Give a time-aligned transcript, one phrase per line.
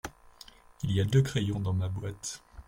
[0.81, 2.41] Il y a deux crayons dans ma boîte.